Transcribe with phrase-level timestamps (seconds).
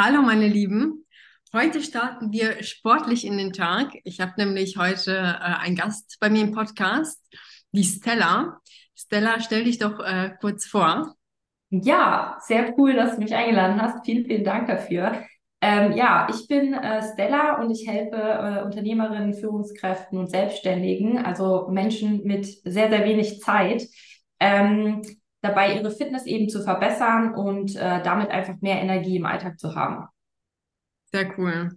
[0.00, 1.04] Hallo meine Lieben,
[1.52, 3.94] heute starten wir sportlich in den Tag.
[4.04, 7.20] Ich habe nämlich heute äh, einen Gast bei mir im Podcast,
[7.72, 8.60] die Stella.
[8.94, 11.16] Stella, stell dich doch äh, kurz vor.
[11.70, 14.04] Ja, sehr cool, dass du mich eingeladen hast.
[14.04, 15.24] Vielen, vielen Dank dafür.
[15.60, 21.66] Ähm, ja, ich bin äh, Stella und ich helfe äh, Unternehmerinnen, Führungskräften und Selbstständigen, also
[21.72, 23.82] Menschen mit sehr, sehr wenig Zeit,
[24.38, 25.02] ähm,
[25.40, 29.74] dabei ihre Fitness eben zu verbessern und äh, damit einfach mehr Energie im Alltag zu
[29.74, 30.06] haben.
[31.12, 31.70] Sehr cool.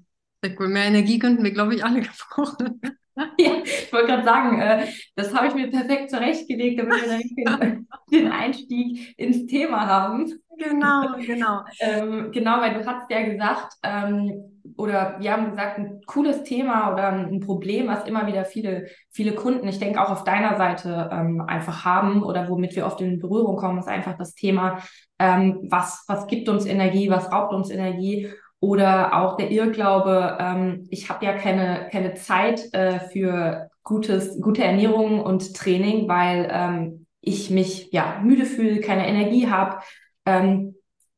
[0.44, 0.68] Sehr cool.
[0.68, 2.82] Mehr Energie könnten wir, glaube ich, alle gebrauchen.
[3.16, 7.88] Ja, ich wollte gerade sagen, äh, das habe ich mir perfekt zurechtgelegt, damit wir dann
[8.12, 10.32] den, Einstieg ins Thema haben.
[10.58, 11.62] Genau, genau.
[11.80, 16.94] ähm, genau, weil du hast ja gesagt, ähm, oder wir haben gesagt, ein cooles Thema
[16.94, 21.10] oder ein Problem, was immer wieder viele, viele Kunden, ich denke auch auf deiner Seite
[21.12, 24.82] ähm, einfach haben oder womit wir oft in Berührung kommen, ist einfach das Thema,
[25.20, 30.88] ähm, was, was gibt uns Energie, was raubt uns Energie oder auch der Irrglaube, ähm,
[30.92, 37.08] ich habe ja keine, keine Zeit äh, für gutes, gute Ernährung und Training, weil ähm,
[37.22, 39.80] ich mich ja müde fühle, keine Energie habe,
[40.28, 40.76] ähm,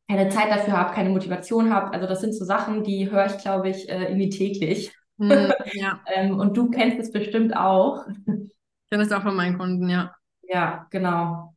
[0.09, 1.91] keine Zeit dafür habe, keine Motivation habe.
[1.91, 4.95] Also das sind so Sachen, die höre ich, glaube ich, äh, irgendwie täglich.
[5.17, 5.31] Mm,
[5.73, 5.99] ja.
[6.13, 8.05] ähm, und du kennst es bestimmt auch.
[8.07, 10.15] Ich kenne es auch von meinen Kunden, ja.
[10.43, 11.52] Ja, genau.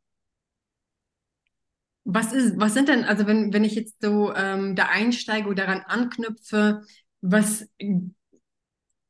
[2.08, 5.66] Was ist, was sind denn, also wenn, wenn ich jetzt so ähm, da einsteige oder
[5.66, 6.82] daran anknüpfe,
[7.20, 7.66] was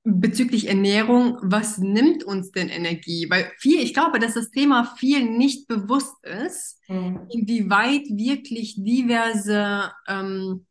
[0.06, 3.27] bezüglich Ernährung, was nimmt uns denn Energie?
[3.28, 7.27] Weil viel, ich glaube, dass das Thema viel nicht bewusst ist, mhm.
[7.28, 10.64] inwieweit wirklich diverse, ähm,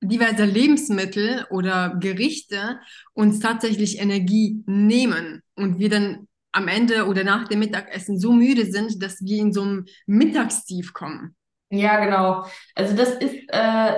[0.00, 2.80] diverse Lebensmittel oder Gerichte
[3.12, 6.26] uns tatsächlich Energie nehmen und wir dann
[6.56, 10.92] am Ende oder nach dem Mittagessen so müde sind, dass wir in so einem Mittagstief
[10.92, 11.36] kommen.
[11.68, 12.44] Ja, genau.
[12.74, 13.96] Also das ist, äh,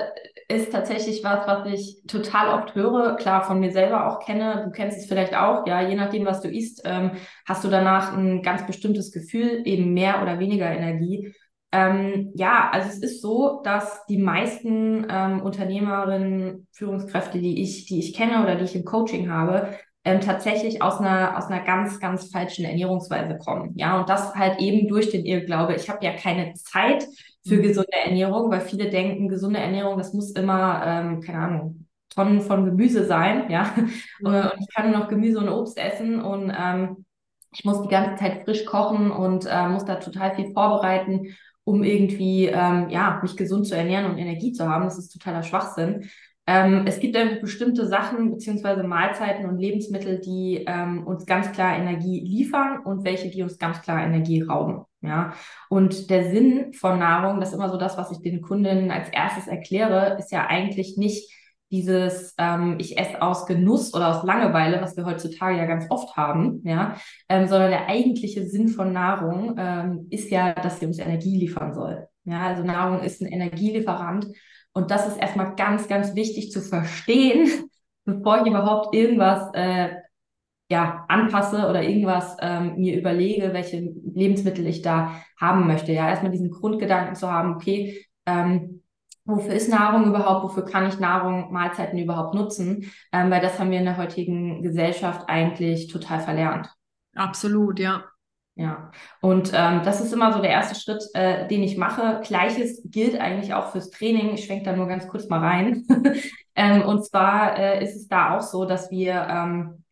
[0.49, 4.63] ist tatsächlich was, was ich total oft höre, klar von mir selber auch kenne.
[4.65, 7.13] Du kennst es vielleicht auch, ja, je nachdem, was du isst, ähm,
[7.47, 11.35] hast du danach ein ganz bestimmtes Gefühl, eben mehr oder weniger Energie.
[11.71, 17.99] Ähm, ja, also es ist so, dass die meisten ähm, Unternehmerinnen, Führungskräfte, die ich, die
[17.99, 19.77] ich kenne oder die ich im Coaching habe,
[20.09, 23.73] ähm, tatsächlich aus einer, aus einer ganz, ganz falschen Ernährungsweise kommen.
[23.77, 25.75] Ja, und das halt eben durch den Irrglaube.
[25.75, 27.07] Ich habe ja keine Zeit
[27.47, 27.63] für mhm.
[27.63, 32.65] gesunde Ernährung, weil viele denken, gesunde Ernährung, das muss immer, ähm, keine Ahnung, Tonnen von
[32.65, 33.75] Gemüse sein, ja.
[33.77, 34.27] Mhm.
[34.27, 37.05] Und ich kann nur noch Gemüse und Obst essen und ähm,
[37.53, 41.85] ich muss die ganze Zeit frisch kochen und äh, muss da total viel vorbereiten, um
[41.85, 44.85] irgendwie ähm, ja mich gesund zu ernähren und Energie zu haben.
[44.85, 46.09] Das ist totaler Schwachsinn.
[46.49, 51.77] Ähm, es gibt einfach bestimmte Sachen beziehungsweise Mahlzeiten und Lebensmittel, die ähm, uns ganz klar
[51.77, 54.87] Energie liefern und welche, die uns ganz klar Energie rauben.
[55.03, 55.35] Ja,
[55.69, 59.11] und der Sinn von Nahrung, das ist immer so das, was ich den Kundinnen als
[59.11, 61.31] erstes erkläre, ist ja eigentlich nicht
[61.71, 66.17] dieses ähm, ich esse aus Genuss oder aus Langeweile, was wir heutzutage ja ganz oft
[66.17, 66.97] haben, ja,
[67.29, 71.75] ähm, sondern der eigentliche Sinn von Nahrung ähm, ist ja, dass sie uns Energie liefern
[71.75, 72.09] soll.
[72.25, 74.29] Ja, also Nahrung ist ein Energielieferant
[74.79, 77.69] und das ist erstmal ganz, ganz wichtig zu verstehen,
[78.05, 79.89] bevor ich überhaupt irgendwas äh,
[80.71, 85.93] ja, anpasse oder irgendwas ähm, mir überlege, welche Lebensmittel ich da haben möchte.
[85.93, 88.83] Ja, erstmal diesen Grundgedanken zu haben, okay, ähm,
[89.25, 92.93] wofür ist Nahrung überhaupt, wofür kann ich Nahrung, Mahlzeiten überhaupt nutzen?
[93.13, 96.73] Ähm, weil das haben wir in der heutigen Gesellschaft eigentlich total verlernt.
[97.17, 98.05] Absolut, ja.
[98.59, 102.21] Ja, und ähm, das ist immer so der erste Schritt, äh, den ich mache.
[102.27, 104.35] Gleiches gilt eigentlich auch fürs Training.
[104.35, 105.87] Ich schwenke da nur ganz kurz mal rein.
[106.57, 109.85] ähm, und zwar äh, ist es da auch so, dass wir, ähm,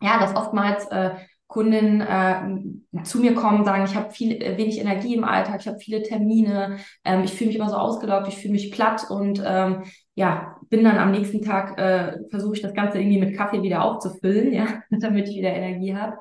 [0.00, 1.16] ja, dass oftmals äh,
[1.48, 5.66] Kundinnen äh, zu mir kommen, sagen, ich habe viel äh, wenig Energie im Alltag, ich
[5.66, 9.42] habe viele Termine, ähm, ich fühle mich immer so ausgelaugt, ich fühle mich platt und
[9.44, 9.82] ähm,
[10.14, 13.82] ja, bin dann am nächsten Tag, äh, versuche ich das Ganze irgendwie mit Kaffee wieder
[13.82, 16.16] aufzufüllen, ja, damit ich wieder Energie habe.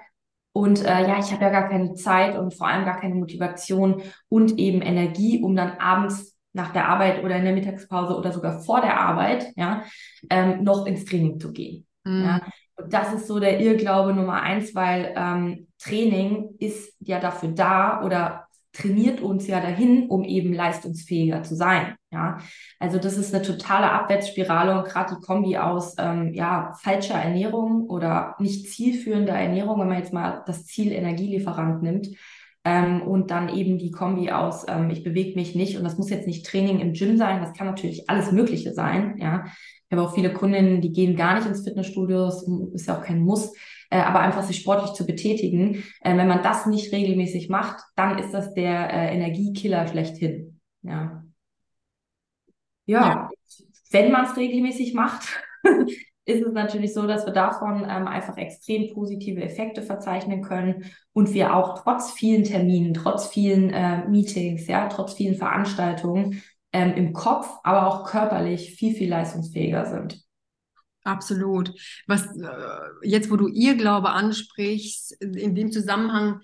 [0.53, 4.01] Und äh, ja, ich habe ja gar keine Zeit und vor allem gar keine Motivation
[4.28, 8.59] und eben Energie, um dann abends nach der Arbeit oder in der Mittagspause oder sogar
[8.59, 9.83] vor der Arbeit, ja,
[10.30, 11.88] ähm, noch ins Training zu gehen.
[12.03, 12.24] Mhm.
[12.24, 12.42] Ja.
[12.75, 18.04] Und das ist so der Irrglaube Nummer eins, weil ähm, Training ist ja dafür da
[18.04, 18.41] oder
[18.73, 21.95] trainiert uns ja dahin, um eben leistungsfähiger zu sein.
[22.12, 22.39] Ja,
[22.79, 27.89] also das ist eine totale Abwärtsspirale und gerade die Kombi aus ähm, ja falscher Ernährung
[27.89, 32.07] oder nicht zielführender Ernährung, wenn man jetzt mal das Ziel Energielieferant nimmt,
[32.63, 36.09] ähm, und dann eben die Kombi aus, ähm, ich bewege mich nicht und das muss
[36.09, 39.15] jetzt nicht Training im Gym sein, das kann natürlich alles Mögliche sein.
[39.18, 42.97] Ja, ich habe auch viele Kundinnen, die gehen gar nicht ins Fitnessstudio, das ist ja
[42.97, 43.53] auch kein Muss,
[43.92, 45.84] äh, aber einfach sich sportlich zu betätigen.
[46.02, 50.60] Äh, wenn man das nicht regelmäßig macht, dann ist das der äh, Energiekiller schlechthin.
[50.82, 51.24] Ja.
[52.86, 53.30] Ja,
[53.92, 55.40] wenn man es regelmäßig macht,
[56.26, 61.34] ist es natürlich so, dass wir davon ähm, einfach extrem positive Effekte verzeichnen können und
[61.34, 66.42] wir auch trotz vielen Terminen, trotz vielen äh, Meetings, ja, trotz vielen Veranstaltungen
[66.74, 70.24] ähm, im Kopf, aber auch körperlich viel, viel leistungsfähiger sind.
[71.03, 71.74] Absolut.
[72.07, 72.48] Was äh,
[73.03, 76.42] jetzt, wo du ihr Glaube ansprichst, in dem Zusammenhang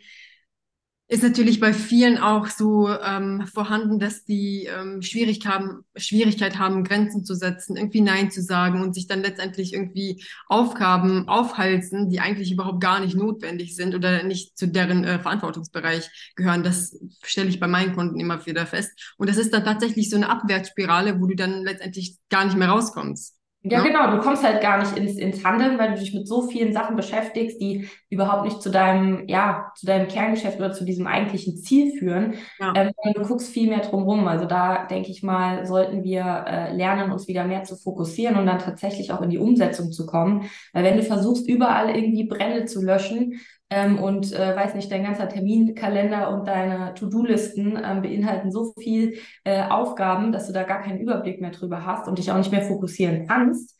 [1.09, 6.83] ist natürlich bei vielen auch so ähm, vorhanden, dass die ähm, Schwierig haben, Schwierigkeit haben,
[6.83, 12.19] Grenzen zu setzen, irgendwie Nein zu sagen und sich dann letztendlich irgendwie Aufgaben aufhalsen, die
[12.19, 16.63] eigentlich überhaupt gar nicht notwendig sind oder nicht zu deren äh, Verantwortungsbereich gehören.
[16.63, 19.13] Das stelle ich bei meinen Kunden immer wieder fest.
[19.17, 22.67] Und das ist dann tatsächlich so eine Abwärtsspirale, wo du dann letztendlich gar nicht mehr
[22.67, 23.36] rauskommst.
[23.63, 24.11] Ja, ja, genau.
[24.15, 26.95] Du kommst halt gar nicht ins, ins Handeln, weil du dich mit so vielen Sachen
[26.95, 31.97] beschäftigst, die überhaupt nicht zu deinem, ja, zu deinem Kerngeschäft oder zu diesem eigentlichen Ziel
[31.97, 32.35] führen.
[32.59, 32.73] Ja.
[32.75, 34.27] Ähm, du guckst viel mehr drumherum.
[34.27, 38.45] Also da denke ich mal, sollten wir äh, lernen, uns wieder mehr zu fokussieren und
[38.45, 40.49] dann tatsächlich auch in die Umsetzung zu kommen.
[40.71, 43.39] Weil wenn du versuchst, überall irgendwie Brände zu löschen,
[43.69, 49.19] ähm, und äh, weiß nicht, dein ganzer Terminkalender und deine To-Do-Listen ähm, beinhalten so viel
[49.43, 52.51] äh, Aufgaben, dass du da gar keinen Überblick mehr drüber hast und dich auch nicht
[52.51, 53.77] mehr fokussieren kannst,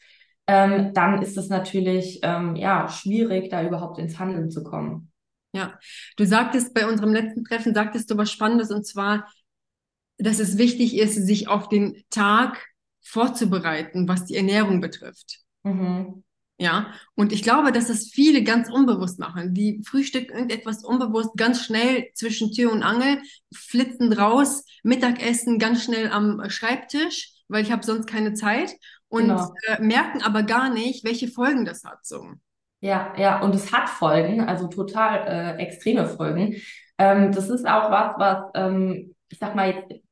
[0.48, 5.12] ähm, dann ist es natürlich ähm, ja schwierig, da überhaupt ins Handeln zu kommen.
[5.54, 5.80] Ja,
[6.18, 9.28] du sagtest bei unserem letzten Treffen, sagtest du was Spannendes und zwar,
[10.18, 12.66] dass es wichtig ist, sich auf den Tag
[13.02, 15.40] vorzubereiten, was die Ernährung betrifft.
[15.64, 16.24] Mhm.
[16.60, 19.54] Ja, und ich glaube, dass das viele ganz unbewusst machen.
[19.54, 23.22] Die frühstücken irgendetwas unbewusst ganz schnell zwischen Tür und Angel,
[23.54, 28.76] flitzen raus, Mittagessen ganz schnell am Schreibtisch, weil ich habe sonst keine Zeit
[29.08, 29.54] und genau.
[29.68, 32.00] äh, merken aber gar nicht, welche Folgen das hat.
[32.06, 32.26] So.
[32.82, 36.56] Ja, ja, und es hat Folgen, also total äh, extreme Folgen.
[36.98, 40.07] Ähm, das ist auch was, was ähm, ich sag mal, jetzt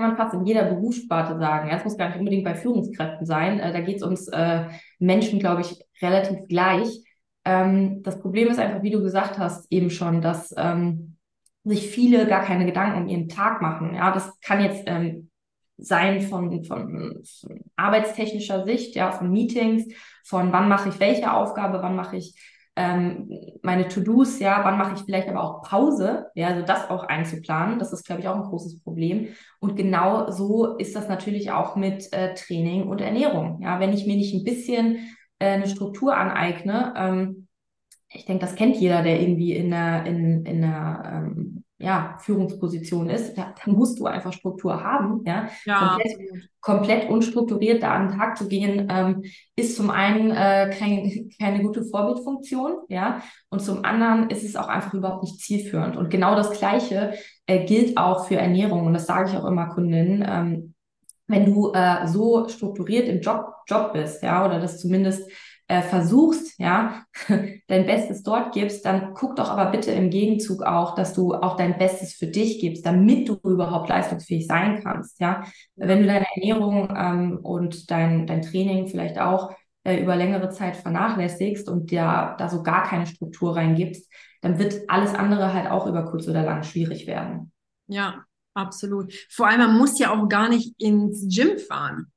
[0.00, 1.68] kann man fast in jeder Berufssparte sagen.
[1.68, 3.60] Ja, es muss gar nicht unbedingt bei Führungskräften sein.
[3.60, 4.64] Äh, da geht es uns äh,
[4.98, 7.04] Menschen, glaube ich, relativ gleich.
[7.44, 11.16] Ähm, das Problem ist einfach, wie du gesagt hast, eben schon, dass ähm,
[11.64, 13.94] sich viele gar keine Gedanken um ihren Tag machen.
[13.94, 15.30] Ja, das kann jetzt ähm,
[15.76, 19.84] sein von, von, von arbeitstechnischer Sicht, ja, von Meetings,
[20.24, 22.34] von wann mache ich welche Aufgabe, wann mache ich
[22.76, 23.30] ähm,
[23.62, 27.78] meine To-Dos, ja, wann mache ich vielleicht aber auch Pause, ja, also das auch einzuplanen,
[27.78, 29.28] das ist, glaube ich, auch ein großes Problem.
[29.58, 33.60] Und genau so ist das natürlich auch mit äh, Training und Ernährung.
[33.62, 34.98] Ja, wenn ich mir nicht ein bisschen
[35.38, 37.48] äh, eine Struktur aneigne, ähm,
[38.12, 43.08] ich denke, das kennt jeder, der irgendwie in einer, in, in einer ähm, ja, Führungsposition
[43.08, 45.22] ist, da, da, musst du einfach Struktur haben.
[45.24, 45.48] Ja?
[45.64, 45.96] ja.
[45.96, 49.22] Komplett, komplett unstrukturiert da an den Tag zu gehen, ähm,
[49.56, 54.68] ist zum einen äh, kein, keine gute Vorbildfunktion, ja, und zum anderen ist es auch
[54.68, 55.96] einfach überhaupt nicht zielführend.
[55.96, 57.14] Und genau das Gleiche
[57.46, 58.86] äh, gilt auch für Ernährung.
[58.86, 60.24] Und das sage ich auch immer Kundinnen.
[60.28, 60.74] Ähm,
[61.26, 65.30] wenn du äh, so strukturiert im Job, Job bist, ja, oder das zumindest
[65.70, 67.04] äh, versuchst, ja,
[67.68, 71.56] dein Bestes dort gibst, dann guck doch aber bitte im Gegenzug auch, dass du auch
[71.56, 75.44] dein Bestes für dich gibst, damit du überhaupt leistungsfähig sein kannst, ja.
[75.76, 79.52] Wenn du deine Ernährung ähm, und dein, dein Training vielleicht auch
[79.84, 84.74] äh, über längere Zeit vernachlässigst und dir da so gar keine Struktur reingibst, dann wird
[84.88, 87.52] alles andere halt auch über kurz oder lang schwierig werden.
[87.86, 88.24] Ja,
[88.54, 89.12] absolut.
[89.30, 92.10] Vor allem, man muss ja auch gar nicht ins Gym fahren.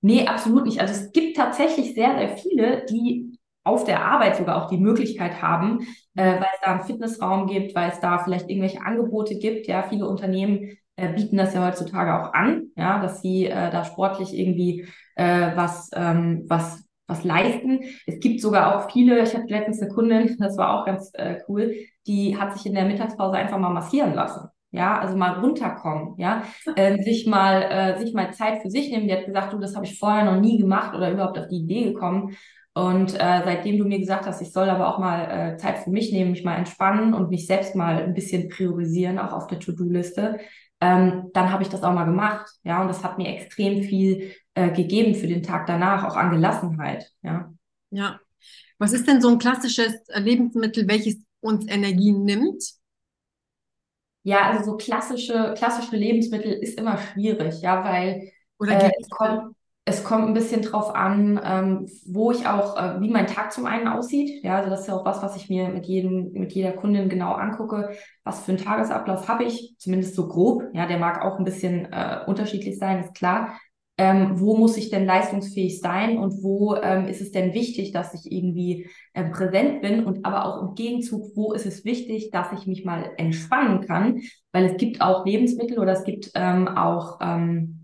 [0.00, 0.80] Nee, absolut nicht.
[0.80, 5.42] Also es gibt tatsächlich sehr, sehr viele, die auf der Arbeit sogar auch die Möglichkeit
[5.42, 5.80] haben,
[6.14, 9.66] äh, weil es da einen Fitnessraum gibt, weil es da vielleicht irgendwelche Angebote gibt.
[9.66, 13.84] Ja, viele Unternehmen äh, bieten das ja heutzutage auch an, ja, dass sie äh, da
[13.84, 17.80] sportlich irgendwie äh, was, ähm, was, was leisten.
[18.06, 21.40] Es gibt sogar auch viele, ich hatte letztens eine Kundin, das war auch ganz äh,
[21.48, 21.74] cool,
[22.06, 26.44] die hat sich in der Mittagspause einfach mal massieren lassen ja, also mal runterkommen, ja,
[26.76, 29.08] äh, sich mal, äh, sich mal Zeit für sich nehmen.
[29.08, 31.58] Die hat gesagt, du, das habe ich vorher noch nie gemacht oder überhaupt auf die
[31.58, 32.36] Idee gekommen.
[32.74, 35.90] Und äh, seitdem du mir gesagt hast, ich soll aber auch mal äh, Zeit für
[35.90, 39.58] mich nehmen, mich mal entspannen und mich selbst mal ein bisschen priorisieren, auch auf der
[39.58, 40.38] To-Do-Liste,
[40.80, 44.32] ähm, dann habe ich das auch mal gemacht, ja, und das hat mir extrem viel
[44.54, 47.52] äh, gegeben für den Tag danach, auch an Gelassenheit, ja.
[47.90, 48.20] Ja.
[48.78, 52.77] Was ist denn so ein klassisches Lebensmittel, welches uns Energie nimmt?
[54.28, 58.30] Ja, also so klassische, klassische Lebensmittel ist immer schwierig, ja, weil
[58.66, 59.56] äh, es, kommt,
[59.86, 63.64] es kommt ein bisschen drauf an, ähm, wo ich auch, äh, wie mein Tag zum
[63.64, 64.44] einen aussieht.
[64.44, 67.08] Ja, also das ist ja auch was, was ich mir mit jedem, mit jeder Kundin
[67.08, 67.96] genau angucke.
[68.22, 70.62] Was für einen Tagesablauf habe ich, zumindest so grob.
[70.74, 73.58] Ja, der mag auch ein bisschen äh, unterschiedlich sein, ist klar
[73.98, 78.14] ähm, wo muss ich denn leistungsfähig sein und wo ähm, ist es denn wichtig, dass
[78.14, 80.04] ich irgendwie äh, präsent bin?
[80.04, 84.20] Und aber auch im Gegenzug, wo ist es wichtig, dass ich mich mal entspannen kann,
[84.52, 87.78] weil es gibt auch Lebensmittel oder es gibt ähm, auch ähm,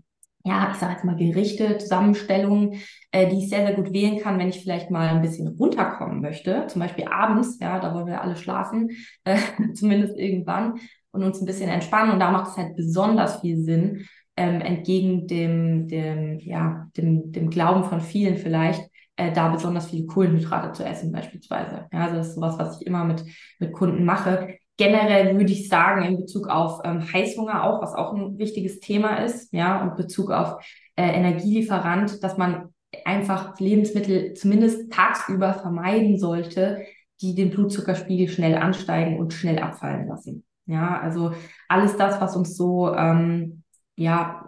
[0.45, 2.79] ja, ich sage jetzt mal Gerichte, Zusammenstellungen,
[3.11, 6.21] äh, die ich sehr, sehr gut wählen kann, wenn ich vielleicht mal ein bisschen runterkommen
[6.21, 8.91] möchte, zum Beispiel abends, ja, da wollen wir alle schlafen,
[9.23, 9.39] äh,
[9.73, 10.75] zumindest irgendwann
[11.11, 12.11] und uns ein bisschen entspannen.
[12.11, 14.05] Und da macht es halt besonders viel Sinn,
[14.37, 20.05] ähm, entgegen dem, dem, ja, dem, dem Glauben von vielen vielleicht, äh, da besonders viele
[20.05, 21.87] Kohlenhydrate zu essen beispielsweise.
[21.91, 23.23] Ja, also das ist sowas, was ich immer mit,
[23.59, 24.57] mit Kunden mache.
[24.77, 29.23] Generell würde ich sagen, in Bezug auf ähm, Heißhunger auch, was auch ein wichtiges Thema
[29.23, 30.61] ist, ja, und Bezug auf
[30.97, 32.73] äh, Energielieferant, dass man
[33.05, 36.81] einfach Lebensmittel zumindest tagsüber vermeiden sollte,
[37.21, 40.43] die den Blutzuckerspiegel schnell ansteigen und schnell abfallen lassen.
[40.65, 41.31] Ja, also
[41.69, 43.63] alles das, was uns so, ähm,
[43.95, 44.47] ja,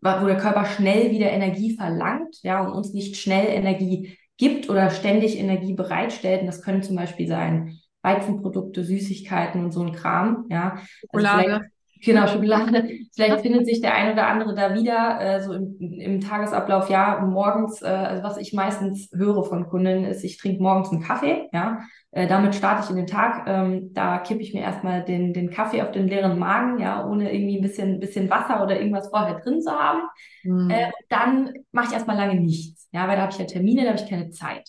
[0.00, 4.90] wo der Körper schnell wieder Energie verlangt, ja, und uns nicht schnell Energie gibt oder
[4.90, 6.40] ständig Energie bereitstellt.
[6.40, 10.72] Und das können zum Beispiel sein Weizenprodukte, Süßigkeiten und so ein Kram, ja.
[11.12, 11.70] Also Schokolade.
[12.02, 12.88] Genau, Schokolade.
[13.14, 17.20] Vielleicht findet sich der ein oder andere da wieder, äh, so im, im Tagesablauf, ja,
[17.20, 21.48] morgens, äh, also was ich meistens höre von Kunden, ist, ich trinke morgens einen Kaffee,
[21.52, 21.80] ja.
[22.12, 23.46] Äh, damit starte ich in den Tag.
[23.46, 27.32] Ähm, da kippe ich mir erstmal den, den Kaffee auf den leeren Magen, ja, ohne
[27.32, 30.00] irgendwie ein bisschen, bisschen Wasser oder irgendwas vorher drin zu haben.
[30.42, 30.70] Mhm.
[30.70, 33.90] Äh, dann mache ich erstmal lange nichts, ja, weil da habe ich ja Termine, da
[33.90, 34.68] habe ich keine Zeit.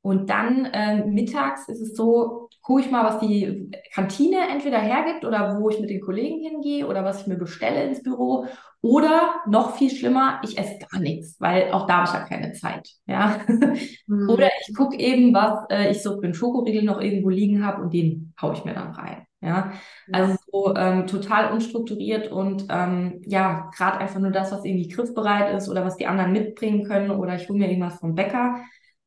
[0.00, 5.24] Und dann äh, mittags ist es so, gucke ich mal, was die Kantine entweder hergibt
[5.24, 8.44] oder wo ich mit den Kollegen hingehe oder was ich mir bestelle ins Büro.
[8.82, 12.52] Oder noch viel schlimmer, ich esse gar nichts, weil auch da habe ich ja keine
[12.52, 12.90] Zeit.
[13.06, 13.40] Ja?
[13.46, 14.28] Mhm.
[14.28, 17.80] oder ich gucke eben, was äh, ich so für einen Schokoriegel noch irgendwo liegen habe
[17.80, 19.24] und den haue ich mir dann rein.
[19.40, 19.72] Ja,
[20.12, 25.56] also so ähm, total unstrukturiert und ähm, ja, gerade einfach nur das, was irgendwie griffbereit
[25.56, 28.56] ist oder was die anderen mitbringen können oder ich hole mir irgendwas vom Bäcker.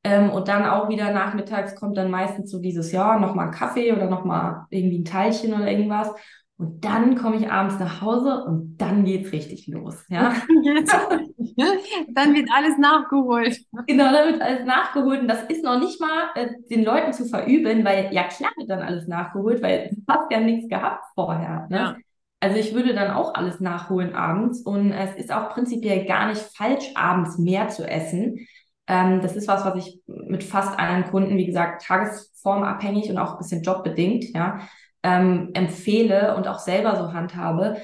[0.04, 4.10] Ähm, und dann auch wieder nachmittags kommt dann meistens so dieses, ja, nochmal Kaffee oder
[4.10, 6.12] nochmal irgendwie ein Teilchen oder irgendwas.
[6.58, 10.06] Und dann komme ich abends nach Hause und dann geht's richtig los.
[10.10, 10.34] Ja?
[12.10, 13.60] dann wird alles nachgeholt.
[13.88, 15.22] Genau, dann wird alles nachgeholt.
[15.22, 18.70] Und das ist noch nicht mal äh, den Leuten zu verübeln, weil ja klar wird
[18.70, 21.68] dann alles nachgeholt, weil du hast ja nichts gehabt vorher.
[21.70, 21.78] Ne?
[21.78, 21.96] Ja.
[22.40, 24.62] Also ich würde dann auch alles nachholen abends.
[24.62, 28.48] Und es ist auch prinzipiell gar nicht falsch, abends mehr zu essen.
[28.92, 33.32] Ähm, das ist was, was ich mit fast allen Kunden, wie gesagt, tagesformabhängig und auch
[33.32, 34.60] ein bisschen jobbedingt, ja,
[35.02, 37.78] ähm, empfehle und auch selber so handhabe.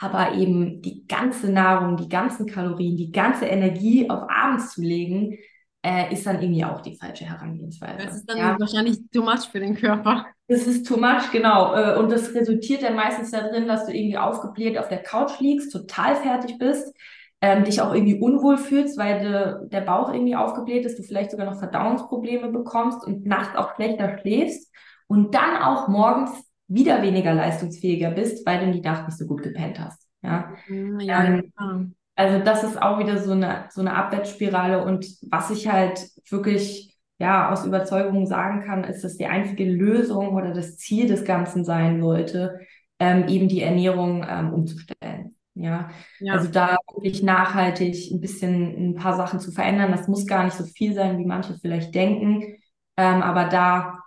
[0.00, 5.36] Aber eben die ganze Nahrung, die ganzen Kalorien, die ganze Energie auf abends zu legen,
[5.84, 8.06] äh, ist dann irgendwie auch die falsche Herangehensweise.
[8.06, 8.56] Das ist dann ja.
[8.56, 10.26] wahrscheinlich too much für den Körper.
[10.46, 11.74] Das ist too much, genau.
[11.74, 15.72] Äh, und das resultiert dann meistens darin, dass du irgendwie aufgebläht auf der Couch liegst,
[15.72, 16.94] total fertig bist,
[17.42, 21.32] ähm, dich auch irgendwie unwohl fühlst, weil de, der Bauch irgendwie aufgebläht ist, du vielleicht
[21.32, 24.72] sogar noch Verdauungsprobleme bekommst und nachts auch schlechter schläfst
[25.08, 26.30] und dann auch morgens
[26.68, 30.06] wieder weniger leistungsfähiger bist, weil du die Nacht nicht so gut gepennt hast.
[30.22, 30.54] Ja,
[31.00, 31.84] ja, ähm, ja.
[32.14, 36.96] Also das ist auch wieder so eine, so eine Abwärtsspirale und was ich halt wirklich
[37.18, 41.64] ja, aus Überzeugung sagen kann, ist, dass die einzige Lösung oder das Ziel des Ganzen
[41.64, 42.60] sein sollte,
[42.98, 45.31] ähm, eben die Ernährung ähm, umzustellen.
[45.54, 45.90] Ja?
[46.20, 49.92] ja, also da wirklich nachhaltig ein bisschen ein paar Sachen zu verändern.
[49.92, 52.56] Das muss gar nicht so viel sein, wie manche vielleicht denken.
[52.96, 53.98] Ähm, aber da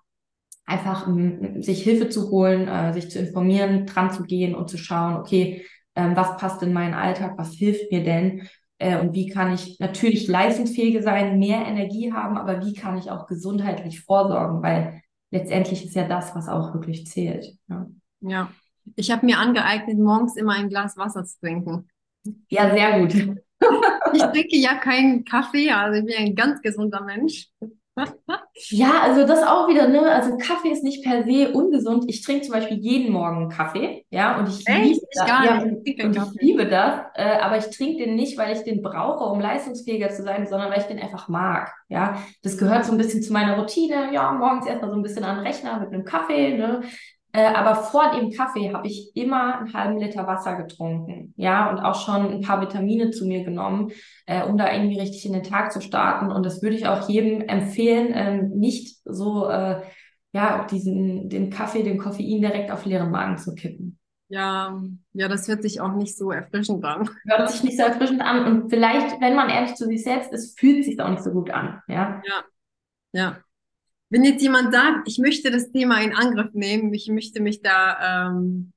[0.65, 4.77] einfach um, sich Hilfe zu holen, äh, sich zu informieren, dran zu gehen und zu
[4.77, 8.47] schauen, okay, ähm, was passt in meinen Alltag, was hilft mir denn?
[8.77, 13.09] Äh, und wie kann ich natürlich leistungsfähiger sein, mehr Energie haben, aber wie kann ich
[13.09, 14.61] auch gesundheitlich vorsorgen?
[14.61, 17.57] Weil letztendlich ist ja das, was auch wirklich zählt.
[17.67, 17.87] Ja.
[18.21, 18.51] ja.
[18.95, 21.87] Ich habe mir angeeignet, morgens immer ein Glas Wasser zu trinken.
[22.49, 23.13] Ja, sehr gut.
[24.13, 27.49] ich trinke ja keinen Kaffee, also ich bin ein ganz gesunder Mensch.
[28.71, 30.01] ja, also das auch wieder, ne?
[30.01, 32.03] Also Kaffee ist nicht per se ungesund.
[32.07, 35.27] Ich trinke zum Beispiel jeden Morgen Kaffee, ja, und ich, liebe, das.
[35.27, 39.23] Ja, und, ich liebe das, äh, aber ich trinke den nicht, weil ich den brauche,
[39.23, 42.17] um leistungsfähiger zu sein, sondern weil ich den einfach mag, ja.
[42.43, 45.37] Das gehört so ein bisschen zu meiner Routine, ja, morgens erstmal so ein bisschen an
[45.37, 46.81] den Rechner mit einem Kaffee, ne?
[47.35, 51.79] Äh, aber vor dem Kaffee habe ich immer einen halben Liter Wasser getrunken, ja, und
[51.79, 53.91] auch schon ein paar Vitamine zu mir genommen,
[54.25, 56.31] äh, um da irgendwie richtig in den Tag zu starten.
[56.31, 59.81] Und das würde ich auch jedem empfehlen, ähm, nicht so, äh,
[60.31, 63.99] ja, diesen, den Kaffee, den Koffein direkt auf leeren Magen zu kippen.
[64.29, 67.09] Ja, ja, das hört sich auch nicht so erfrischend an.
[67.27, 68.45] Hört sich nicht so erfrischend an.
[68.45, 71.51] Und vielleicht, wenn man ehrlich zu sich selbst ist, fühlt sich auch nicht so gut
[71.51, 72.21] an, ja.
[72.25, 72.43] Ja,
[73.11, 73.37] ja.
[74.09, 78.29] Wenn jetzt jemand sagt, ich möchte das Thema in Angriff nehmen, ich möchte mich da
[78.29, 78.73] ähm,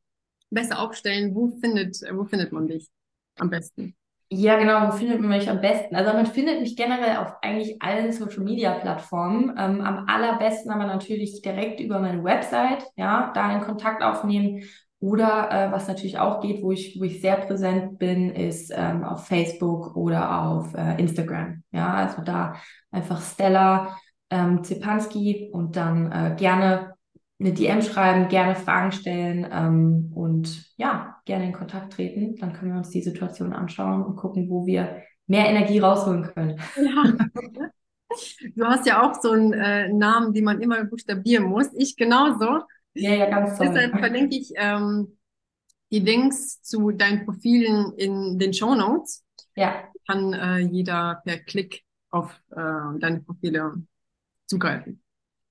[0.51, 2.89] besser aufstellen, wo findet, wo findet man dich
[3.37, 3.95] am besten?
[4.31, 5.97] Ja, genau, wo findet man mich am besten?
[5.97, 9.51] Also man findet mich generell auf eigentlich allen Social Media Plattformen.
[9.59, 14.63] Ähm, am allerbesten aber natürlich direkt über meine Website, ja, da in Kontakt aufnehmen
[15.01, 19.05] Oder äh, was natürlich auch geht, wo ich, wo ich sehr präsent bin, ist ähm,
[19.05, 21.63] auf Facebook oder auf äh, Instagram.
[21.71, 22.55] Ja, also da
[22.91, 23.97] einfach Stella
[24.31, 26.95] ähm, Zepanski und dann äh, gerne
[27.41, 32.37] eine DM schreiben, gerne Fragen stellen ähm, und ja, gerne in Kontakt treten.
[32.37, 36.61] Dann können wir uns die Situation anschauen und gucken, wo wir mehr Energie rausholen können.
[36.77, 37.05] Ja.
[38.57, 41.69] Du hast ja auch so einen äh, Namen, den man immer buchstabieren muss.
[41.77, 42.63] Ich genauso.
[42.95, 43.69] Ja, ja, ganz toll.
[43.69, 45.19] Deshalb verlinke ich ähm,
[45.93, 49.25] die Links zu deinen Profilen in den Show Notes.
[49.57, 49.85] Ja.
[50.07, 53.75] Kann äh, jeder per Klick auf äh, deine Profile
[54.49, 55.03] zugreifen.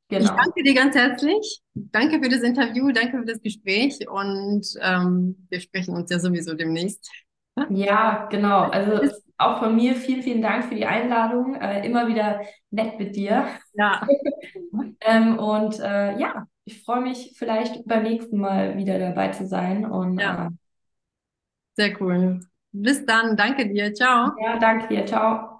[0.09, 0.23] Genau.
[0.23, 1.61] Ich danke dir ganz herzlich.
[1.73, 6.53] Danke für das Interview, danke für das Gespräch und ähm, wir sprechen uns ja sowieso
[6.53, 7.09] demnächst.
[7.69, 8.69] Ja, genau.
[8.69, 11.55] Also auch von mir vielen, vielen Dank für die Einladung.
[11.55, 13.47] Äh, immer wieder nett mit dir.
[13.73, 14.07] Ja.
[15.01, 19.85] ähm, und äh, ja, ich freue mich vielleicht beim nächsten Mal wieder dabei zu sein.
[19.85, 20.47] Und, ja.
[20.47, 20.49] Äh,
[21.75, 22.39] Sehr cool.
[22.71, 23.35] Bis dann.
[23.35, 23.93] Danke dir.
[23.93, 24.31] Ciao.
[24.41, 25.05] Ja, danke dir.
[25.05, 25.56] Ciao.